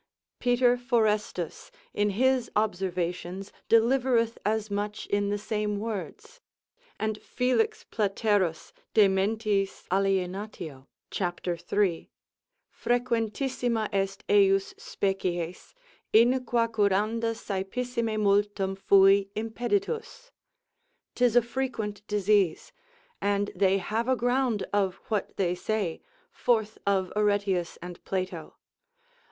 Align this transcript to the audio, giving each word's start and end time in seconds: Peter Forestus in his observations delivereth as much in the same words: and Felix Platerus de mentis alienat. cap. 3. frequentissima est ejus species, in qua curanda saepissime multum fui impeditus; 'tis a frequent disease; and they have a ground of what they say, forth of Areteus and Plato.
Peter 0.39 0.77
Forestus 0.77 1.69
in 1.93 2.09
his 2.17 2.49
observations 2.55 3.53
delivereth 3.69 4.39
as 4.43 4.71
much 4.71 5.05
in 5.05 5.29
the 5.29 5.37
same 5.37 5.77
words: 5.77 6.41
and 6.99 7.21
Felix 7.21 7.83
Platerus 7.91 8.73
de 8.95 9.07
mentis 9.07 9.83
alienat. 9.91 10.87
cap. 11.11 11.41
3. 11.45 12.09
frequentissima 12.73 13.89
est 13.93 14.23
ejus 14.27 14.73
species, 14.79 15.75
in 16.11 16.43
qua 16.45 16.65
curanda 16.67 17.35
saepissime 17.35 18.17
multum 18.21 18.75
fui 18.75 19.29
impeditus; 19.35 20.31
'tis 21.13 21.35
a 21.35 21.43
frequent 21.43 22.01
disease; 22.07 22.71
and 23.21 23.51
they 23.55 23.77
have 23.77 24.07
a 24.07 24.15
ground 24.15 24.65
of 24.73 24.95
what 25.09 25.37
they 25.37 25.53
say, 25.53 26.01
forth 26.31 26.79
of 26.87 27.13
Areteus 27.15 27.77
and 27.83 28.03
Plato. 28.03 28.55